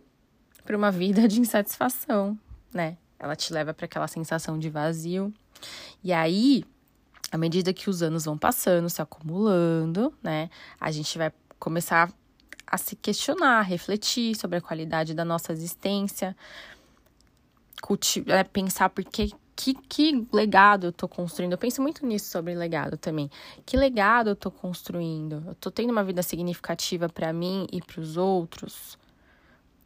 para 0.63 0.77
uma 0.77 0.91
vida 0.91 1.27
de 1.27 1.39
insatisfação, 1.39 2.37
né? 2.73 2.97
Ela 3.17 3.35
te 3.35 3.51
leva 3.51 3.73
para 3.73 3.85
aquela 3.85 4.07
sensação 4.07 4.59
de 4.59 4.69
vazio. 4.69 5.33
E 6.03 6.13
aí, 6.13 6.63
à 7.31 7.37
medida 7.37 7.73
que 7.73 7.89
os 7.89 8.01
anos 8.01 8.25
vão 8.25 8.37
passando, 8.37 8.89
se 8.89 9.01
acumulando, 9.01 10.13
né, 10.21 10.49
a 10.79 10.91
gente 10.91 11.17
vai 11.17 11.31
começar 11.59 12.11
a 12.65 12.77
se 12.77 12.95
questionar, 12.95 13.61
refletir 13.61 14.35
sobre 14.35 14.57
a 14.57 14.61
qualidade 14.61 15.13
da 15.13 15.25
nossa 15.25 15.51
existência, 15.51 16.35
cultivar, 17.81 18.37
é, 18.37 18.43
pensar 18.43 18.89
por 18.89 19.03
que, 19.03 19.33
que, 19.55 19.73
que 19.73 20.27
legado 20.31 20.87
eu 20.87 20.91
tô 20.91 21.07
construindo. 21.07 21.53
Eu 21.53 21.57
penso 21.57 21.81
muito 21.81 22.05
nisso 22.05 22.29
sobre 22.29 22.53
legado 22.53 22.97
também. 22.97 23.29
Que 23.65 23.75
legado 23.75 24.29
eu 24.29 24.35
tô 24.35 24.51
construindo? 24.51 25.43
Eu 25.47 25.55
tô 25.55 25.71
tendo 25.71 25.91
uma 25.91 26.03
vida 26.03 26.21
significativa 26.21 27.09
para 27.09 27.33
mim 27.33 27.67
e 27.71 27.81
para 27.81 27.99
os 27.99 28.17
outros, 28.17 28.97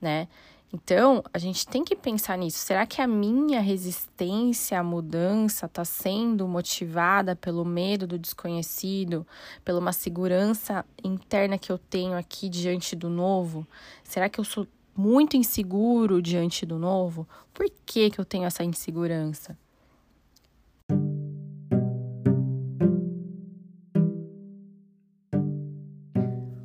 né? 0.01 0.27
Então, 0.75 1.24
a 1.32 1.38
gente 1.38 1.68
tem 1.68 1.84
que 1.84 1.96
pensar 1.96 2.36
nisso. 2.36 2.58
Será 2.58 2.84
que 2.88 3.00
a 3.00 3.06
minha 3.06 3.62
resistência 3.62 4.80
à 4.80 4.84
mudança 4.84 5.68
está 5.68 5.86
sendo 5.86 6.48
motivada 6.48 7.36
pelo 7.36 7.63
medo 7.63 8.08
do 8.08 8.18
desconhecido, 8.18 9.25
pela 9.63 9.80
uma 9.80 9.94
segurança 9.94 10.84
interna 11.03 11.60
que 11.60 11.72
eu 11.72 11.77
tenho 11.77 12.18
aqui 12.18 12.50
diante 12.50 12.96
do 12.96 13.08
novo? 13.08 13.68
Será 14.03 14.27
que 14.27 14.39
eu 14.39 14.44
sou 14.44 14.65
muito 14.98 15.38
inseguro 15.38 16.20
diante 16.20 16.65
do 16.65 16.80
novo? 16.80 17.27
Por 17.53 17.70
que, 17.86 18.10
que 18.10 18.20
eu 18.20 18.25
tenho 18.25 18.46
essa 18.46 18.63
insegurança? 18.63 19.56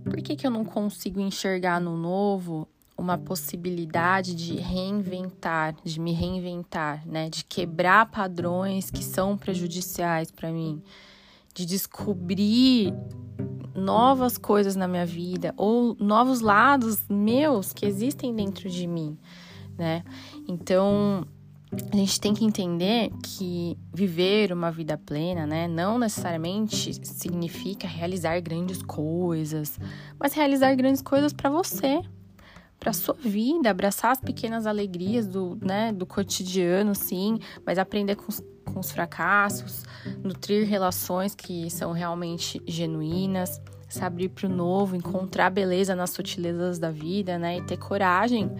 Por 0.03 0.23
que, 0.23 0.35
que 0.35 0.47
eu 0.47 0.51
não 0.51 0.65
consigo 0.65 1.21
enxergar 1.21 1.79
no 1.79 1.95
novo 1.95 2.67
uma 2.99 3.17
possibilidade 3.17 4.35
de 4.35 4.57
reinventar, 4.57 5.77
de 5.85 6.01
me 6.01 6.13
reinventar, 6.13 7.07
né? 7.07 7.31
De 7.31 7.45
quebrar 7.45 8.11
padrões 8.11 8.91
que 8.91 9.05
são 9.05 9.39
prejudiciais 9.39 10.33
para 10.33 10.51
mim, 10.51 10.83
de 11.55 11.65
descobrir 11.65 12.93
novas 13.75 14.37
coisas 14.37 14.75
na 14.75 14.89
minha 14.89 15.07
vida 15.07 15.55
ou 15.57 15.97
novos 16.01 16.41
lados 16.41 17.05
meus 17.09 17.73
que 17.73 17.87
existem 17.87 18.35
dentro 18.35 18.69
de 18.69 18.87
mim, 18.87 19.17
né? 19.79 20.03
Então, 20.49 21.25
a 21.93 21.97
gente 21.97 22.21
tem 22.21 22.35
que 22.35 22.45
entender 22.45 23.11
que 23.23 23.77
viver 23.95 24.53
uma 24.53 24.71
vida 24.71 24.97
plena, 24.97 25.47
né, 25.47 25.69
não 25.69 25.99
necessariamente 25.99 26.95
significa 27.07 27.87
realizar 27.87 28.41
grandes 28.41 28.83
coisas, 28.83 29.79
mas 30.19 30.33
realizar 30.33 30.75
grandes 30.75 31.03
coisas 31.03 31.33
para 31.33 31.51
você, 31.51 32.01
para 32.79 32.93
sua 32.93 33.15
vida, 33.15 33.71
abraçar 33.71 34.13
as 34.13 34.21
pequenas 34.21 34.67
alegrias 34.67 35.27
do, 35.27 35.59
né, 35.61 35.93
do 35.93 36.07
cotidiano, 36.07 36.95
sim, 36.95 37.39
mas 37.67 37.79
aprender 37.79 38.15
com 38.17 38.29
os, 38.29 38.43
com 38.65 38.81
os 38.81 38.91
fracassos, 38.91 39.85
nutrir 40.23 40.67
relações 40.67 41.35
que 41.35 41.69
são 41.71 41.93
realmente 41.93 42.63
genuínas, 42.67 43.61
se 43.89 44.05
abrir 44.05 44.29
para 44.29 44.47
o 44.47 44.51
novo, 44.51 44.95
encontrar 44.95 45.51
beleza 45.51 45.95
nas 45.95 46.11
sutilezas 46.11 46.79
da 46.79 46.91
vida, 46.91 47.39
né, 47.39 47.59
e 47.59 47.63
ter 47.63 47.79
coragem 47.79 48.51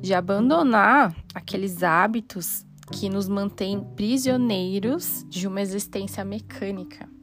de 0.00 0.14
abandonar 0.14 1.14
aqueles 1.34 1.82
hábitos 1.82 2.64
que 2.92 3.08
nos 3.08 3.28
mantêm 3.28 3.80
prisioneiros 3.96 5.24
de 5.28 5.48
uma 5.48 5.60
existência 5.60 6.24
mecânica 6.24 7.15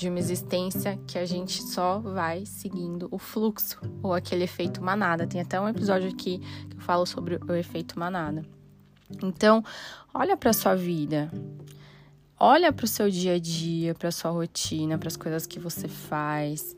de 0.00 0.08
uma 0.08 0.18
existência 0.18 0.98
que 1.06 1.18
a 1.18 1.26
gente 1.26 1.62
só 1.62 1.98
vai 1.98 2.46
seguindo 2.46 3.06
o 3.10 3.18
fluxo 3.18 3.78
ou 4.02 4.14
aquele 4.14 4.44
efeito 4.44 4.82
manada. 4.82 5.26
Tem 5.26 5.42
até 5.42 5.60
um 5.60 5.68
episódio 5.68 6.08
aqui 6.08 6.38
que 6.70 6.76
eu 6.76 6.80
falo 6.80 7.04
sobre 7.04 7.38
o 7.46 7.54
efeito 7.54 7.98
manada. 7.98 8.42
Então, 9.22 9.62
olha 10.14 10.38
para 10.38 10.54
sua 10.54 10.74
vida. 10.74 11.30
Olha 12.38 12.72
para 12.72 12.86
o 12.86 12.88
seu 12.88 13.10
dia 13.10 13.34
a 13.34 13.38
dia, 13.38 13.94
para 13.94 14.10
sua 14.10 14.30
rotina, 14.30 14.96
para 14.96 15.08
as 15.08 15.18
coisas 15.18 15.46
que 15.46 15.58
você 15.58 15.86
faz 15.86 16.74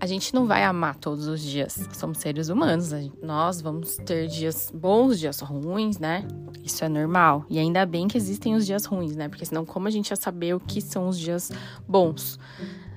a 0.00 0.06
gente 0.06 0.34
não 0.34 0.46
vai 0.46 0.64
amar 0.64 0.96
todos 0.96 1.26
os 1.26 1.42
dias. 1.42 1.86
Somos 1.92 2.18
seres 2.18 2.48
humanos, 2.48 2.88
gente, 2.88 3.12
nós 3.22 3.60
vamos 3.60 3.96
ter 3.96 4.28
dias 4.28 4.72
bons, 4.74 5.18
dias 5.20 5.40
ruins, 5.40 5.98
né? 5.98 6.26
Isso 6.64 6.82
é 6.82 6.88
normal. 6.88 7.44
E 7.50 7.58
ainda 7.58 7.84
bem 7.84 8.08
que 8.08 8.16
existem 8.16 8.54
os 8.54 8.64
dias 8.64 8.86
ruins, 8.86 9.14
né? 9.14 9.28
Porque 9.28 9.44
senão, 9.44 9.66
como 9.66 9.86
a 9.88 9.90
gente 9.90 10.08
ia 10.08 10.16
saber 10.16 10.54
o 10.54 10.60
que 10.60 10.80
são 10.80 11.06
os 11.06 11.18
dias 11.18 11.52
bons? 11.86 12.38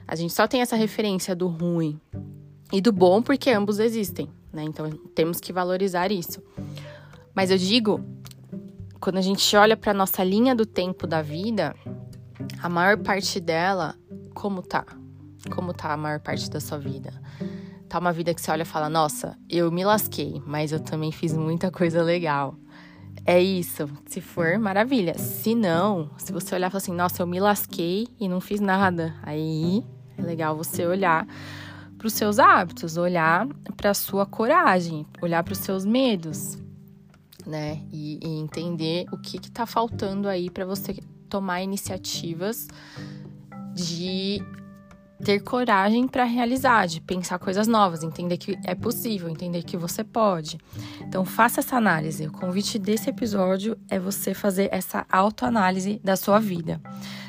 A 0.08 0.16
gente 0.16 0.34
só 0.34 0.48
tem 0.48 0.62
essa 0.62 0.78
referência 0.78 1.36
do 1.36 1.48
ruim 1.48 2.00
e 2.72 2.80
do 2.80 2.94
bom 2.94 3.22
porque 3.22 3.50
ambos 3.50 3.80
existem, 3.80 4.30
né? 4.52 4.64
Então 4.64 4.90
temos 5.14 5.42
que 5.42 5.52
valorizar 5.52 6.10
isso. 6.10 6.42
Mas 7.36 7.52
eu 7.52 7.58
digo, 7.58 8.00
quando 9.02 9.18
a 9.18 9.22
gente 9.22 9.54
olha 9.58 9.76
para 9.76 9.94
nossa 9.94 10.24
linha 10.24 10.56
do 10.56 10.66
tempo 10.66 11.06
da 11.06 11.22
vida, 11.22 11.76
a 12.62 12.70
maior 12.70 12.98
parte 12.98 13.42
dela, 13.42 13.96
como 14.34 14.62
tá? 14.62 14.86
Como 15.52 15.74
tá 15.74 15.94
a 15.94 15.98
maior 15.98 16.20
parte 16.20 16.50
da 16.50 16.60
sua 16.60 16.78
vida? 16.78 17.14
Tá 17.90 18.00
uma 18.00 18.12
vida 18.12 18.34
que 18.34 18.42
você 18.42 18.52
olha 18.52 18.64
e 18.64 18.66
fala: 18.66 18.90
Nossa, 18.90 19.38
eu 19.50 19.72
me 19.72 19.84
lasquei, 19.84 20.42
mas 20.46 20.72
eu 20.72 20.80
também 20.80 21.12
fiz 21.12 21.36
muita 21.36 21.70
coisa 21.70 22.02
legal. 22.02 22.56
É 23.26 23.42
isso. 23.42 23.90
Se 24.06 24.20
for, 24.20 24.58
maravilha. 24.58 25.18
Se 25.18 25.56
não, 25.56 26.10
se 26.18 26.34
você 26.34 26.56
olhar 26.56 26.68
e 26.68 26.72
falar 26.72 26.82
assim: 26.82 26.94
Nossa, 26.94 27.22
eu 27.22 27.28
me 27.28 27.40
lasquei 27.40 28.08
e 28.20 28.28
não 28.28 28.42
fiz 28.42 28.60
nada, 28.60 29.16
aí 29.22 29.84
é 30.18 30.22
legal 30.22 30.56
você 30.56 30.86
olhar 30.86 31.28
para 31.98 32.08
os 32.08 32.14
seus 32.14 32.38
hábitos, 32.38 32.98
olhar 32.98 33.48
para 33.78 33.94
sua 33.94 34.26
coragem, 34.26 35.06
olhar 35.22 35.42
para 35.42 35.54
os 35.54 35.60
seus 35.60 35.86
medos, 35.86 36.58
né? 37.46 37.82
E, 37.92 38.20
e, 38.22 38.40
entender 38.40 39.06
o 39.12 39.18
que 39.18 39.38
está 39.38 39.66
faltando 39.66 40.28
aí 40.28 40.50
para 40.50 40.66
você 40.66 40.96
tomar 41.30 41.62
iniciativas 41.62 42.68
de 43.74 44.42
ter 45.24 45.40
coragem 45.40 46.08
para 46.08 46.26
realizar, 46.26 46.86
de 46.86 47.00
pensar 47.00 47.40
coisas 47.40 47.68
novas, 47.68 48.04
entender 48.04 48.38
que 48.38 48.58
é 48.66 48.76
possível, 48.76 49.30
entender 49.30 49.64
que 49.64 49.78
você 49.78 50.04
pode. 50.04 50.58
Então, 51.02 51.24
faça 51.24 51.62
essa 51.62 51.78
análise. 51.78 52.28
O 52.28 52.32
convite 52.32 52.78
desse 52.78 53.10
episódio 53.10 53.78
é 53.90 53.98
você 53.98 54.34
fazer 54.34 54.70
essa 54.72 55.06
autoanálise 55.10 56.00
da 56.04 56.16
sua 56.16 56.40
vida. 56.40 56.82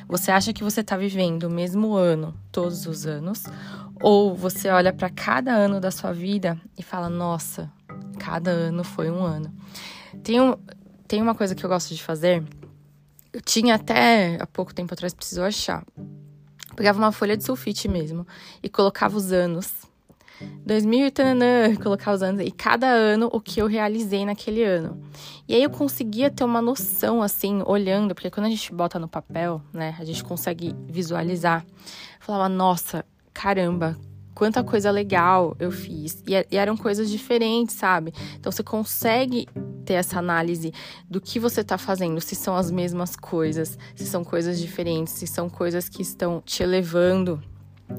Você 0.09 0.31
acha 0.31 0.53
que 0.53 0.65
você 0.65 0.81
está 0.81 0.97
vivendo 0.97 1.45
o 1.45 1.51
mesmo 1.51 1.95
ano 1.95 2.35
todos 2.51 2.87
os 2.87 3.07
anos? 3.07 3.45
Ou 4.03 4.35
você 4.35 4.69
olha 4.69 4.93
para 4.93 5.09
cada 5.09 5.53
ano 5.53 5.81
da 5.81 5.91
sua 5.91 6.13
vida 6.13 6.61
e 6.77 6.83
fala: 6.83 7.09
nossa, 7.09 7.71
cada 8.19 8.51
ano 8.51 8.83
foi 8.85 9.11
um 9.11 9.23
ano. 9.23 9.55
Tem, 10.23 10.41
um, 10.41 10.57
tem 11.07 11.23
uma 11.23 11.35
coisa 11.35 11.55
que 11.55 11.65
eu 11.65 11.71
gosto 11.71 11.95
de 11.95 12.03
fazer. 12.03 12.43
Eu 13.33 13.41
tinha 13.41 13.77
até 13.77 14.37
há 14.41 14.47
pouco 14.47 14.75
tempo 14.75 14.93
atrás, 14.93 15.15
preciso 15.15 15.43
achar. 15.43 15.85
Pegava 16.75 16.99
uma 16.99 17.13
folha 17.13 17.37
de 17.37 17.45
sulfite 17.45 17.89
mesmo 17.89 18.27
e 18.63 18.69
colocava 18.69 19.17
os 19.17 19.33
anos 19.33 19.85
2000 20.67 21.07
e 21.07 21.11
tananã, 21.11 21.75
colocar 21.77 22.13
os 22.13 22.23
anos, 22.23 22.45
e 22.45 22.51
cada 22.51 22.87
ano 22.87 23.29
o 23.33 23.41
que 23.41 23.61
eu 23.61 23.67
realizei 23.67 24.25
naquele 24.25 24.63
ano. 24.65 25.01
E 25.47 25.55
aí 25.55 25.63
eu 25.63 25.71
conseguia 25.71 26.31
ter 26.31 26.45
uma 26.45 26.61
noção, 26.61 27.23
assim, 27.23 27.63
olhando, 27.67 28.15
porque 28.15 28.31
quando 28.31 28.47
a 28.47 28.51
gente 28.51 28.73
bota 28.73 28.99
no 28.99 29.09
papel, 29.09 29.63
né, 29.73 29.95
a 29.99 30.05
gente 30.05 30.25
consegue 30.25 30.75
visualizar. 30.89 31.65
Eu 31.65 32.21
falava, 32.21 32.49
nossa, 32.49 33.05
caramba, 33.33 33.97
quanta 34.35 34.65
coisa 34.65 34.91
legal 34.91 35.55
eu 35.59 35.71
fiz. 35.71 36.23
E, 36.27 36.33
e 36.51 36.57
eram 36.57 36.77
coisas 36.77 37.11
diferentes, 37.11 37.77
sabe? 37.77 38.13
Então 38.39 38.51
você 38.51 38.63
consegue 38.63 39.47
ter 39.85 39.95
essa 39.95 40.19
análise 40.19 40.73
do 41.09 41.21
que 41.21 41.39
você 41.39 41.61
está 41.61 41.79
fazendo, 41.79 42.21
se 42.21 42.35
são 42.35 42.57
as 42.57 42.71
mesmas 42.71 43.15
coisas, 43.15 43.79
se 43.95 44.07
são 44.07 44.25
coisas 44.25 44.59
diferentes, 44.59 45.13
se 45.13 45.27
são 45.27 45.49
coisas 45.49 45.89
que 45.89 46.03
estão 46.03 46.43
te 46.45 46.63
elevando 46.63 47.41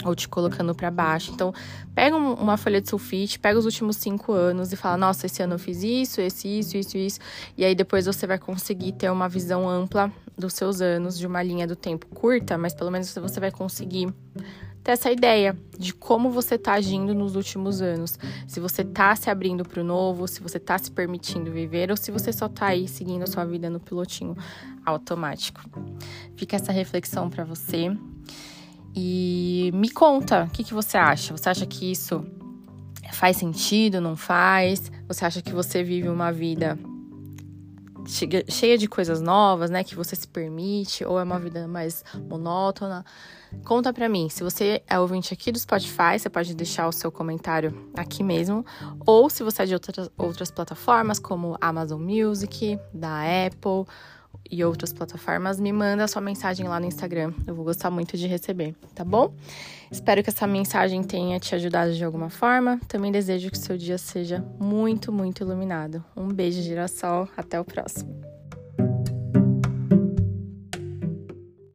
ou 0.04 0.16
te 0.16 0.28
colocando 0.28 0.74
para 0.74 0.90
baixo. 0.90 1.32
Então, 1.32 1.54
pega 1.94 2.16
uma 2.16 2.58
folha 2.58 2.82
de 2.82 2.90
sulfite, 2.90 3.40
pega 3.40 3.58
os 3.58 3.66
últimos 3.66 3.98
cinco 3.98 4.34
anos 4.34 4.74
e 4.74 4.76
fala: 4.76 4.98
Nossa, 4.98 5.26
esse 5.26 5.42
ano 5.42 5.56
eu 5.56 5.60
fiz 5.60 5.84
isso, 5.84 6.20
esse, 6.22 6.48
isso, 6.48 6.78
isso, 6.78 6.98
isso. 6.98 7.20
E 7.58 7.64
aí 7.64 7.76
depois 7.76 8.06
você 8.06 8.26
vai 8.26 8.38
conseguir 8.38 8.94
ter 8.94 9.10
uma 9.12 9.30
visão 9.30 9.70
ampla 9.70 10.12
dos 10.38 10.54
seus 10.54 10.82
anos, 10.82 11.18
de 11.18 11.26
uma 11.26 11.42
linha 11.42 11.68
do 11.68 11.76
tempo 11.76 12.08
curta, 12.08 12.58
mas 12.58 12.74
pelo 12.74 12.92
menos 12.92 13.14
você 13.14 13.40
vai 13.40 13.52
conseguir 13.52 14.14
ter 14.86 14.92
essa 14.92 15.12
ideia 15.12 15.58
de 15.80 15.92
como 15.92 16.30
você 16.30 16.60
tá 16.60 16.74
agindo 16.74 17.16
nos 17.16 17.36
últimos 17.36 17.82
anos. 17.82 18.20
Se 18.48 18.60
você 18.60 18.84
tá 18.84 19.16
se 19.16 19.32
abrindo 19.32 19.66
para 19.66 19.82
o 19.82 19.84
novo, 19.84 20.28
se 20.28 20.40
você 20.42 20.60
tá 20.60 20.78
se 20.78 20.92
permitindo 20.92 21.52
viver 21.52 21.90
ou 21.90 21.98
se 21.98 22.12
você 22.12 22.32
só 22.32 22.48
tá 22.48 22.68
aí 22.68 22.88
seguindo 22.88 23.24
a 23.24 23.28
sua 23.28 23.44
vida 23.46 23.68
no 23.68 23.80
pilotinho 23.80 24.38
automático. 24.86 25.60
Fica 26.36 26.56
essa 26.56 26.72
reflexão 26.72 27.32
para 27.32 27.44
você. 27.44 27.98
E 28.96 29.72
me 29.74 29.90
conta, 29.90 30.44
o 30.44 30.50
que, 30.52 30.64
que 30.64 30.74
você 30.74 30.98
acha? 30.98 31.36
Você 31.36 31.50
acha 31.50 31.66
que 31.66 31.92
isso 31.92 32.24
faz 33.12 33.38
sentido, 33.38 34.00
não 34.00 34.16
faz? 34.16 34.92
Você 35.08 35.26
acha 35.26 35.42
que 35.42 35.52
você 35.52 35.84
vive 35.84 36.10
uma 36.10 36.32
vida 36.32 36.78
cheia 38.06 38.78
de 38.78 38.88
coisas 38.88 39.22
novas, 39.22 39.70
né, 39.70 39.84
que 39.84 39.96
você 39.96 40.16
se 40.16 40.28
permite, 40.28 41.04
ou 41.04 41.20
é 41.20 41.24
uma 41.24 41.40
vida 41.40 41.68
mais 41.68 42.04
monótona? 42.30 43.06
Conta 43.64 43.94
pra 43.94 44.10
mim. 44.10 44.28
Se 44.30 44.44
você 44.44 44.84
é 44.88 45.00
ouvinte 45.00 45.34
aqui 45.34 45.52
do 45.52 45.60
Spotify, 45.60 46.20
você 46.20 46.30
pode 46.30 46.54
deixar 46.54 46.88
o 46.88 46.92
seu 46.92 47.12
comentário 47.12 47.90
aqui 47.96 48.24
mesmo, 48.24 48.66
ou 49.06 49.30
se 49.30 49.44
você 49.44 49.64
é 49.64 49.66
de 49.66 49.74
outras, 49.74 50.10
outras 50.18 50.52
plataformas, 50.52 51.20
como 51.20 51.58
Amazon 51.62 52.02
Music, 52.02 52.78
da 52.94 53.22
Apple, 53.48 53.86
e 54.50 54.64
outras 54.64 54.94
plataformas, 54.94 55.60
me 55.60 55.72
manda 55.72 56.08
sua 56.08 56.22
mensagem 56.22 56.68
lá 56.68 56.80
no 56.80 56.86
Instagram. 56.86 57.34
Eu 57.46 57.56
vou 57.56 57.66
gostar 57.66 57.90
muito 57.90 58.18
de 58.18 58.28
receber, 58.28 58.76
tá 58.94 59.04
bom? 59.04 59.34
Espero 59.92 60.24
que 60.24 60.30
essa 60.30 60.48
mensagem 60.48 61.04
tenha 61.04 61.40
te 61.40 61.56
ajudado 61.56 61.94
de 61.94 62.04
alguma 62.04 62.30
forma. 62.30 62.80
Também 62.88 63.12
desejo 63.12 63.50
que 63.50 63.58
seu 63.58 63.78
dia 63.78 63.98
seja 63.98 64.44
muito, 64.60 65.12
muito 65.12 65.44
iluminado. 65.44 66.04
Um 66.16 66.28
beijo, 66.28 66.62
girassol. 66.62 67.28
Até 67.38 67.60
o 67.60 67.66
próximo. 67.66 68.36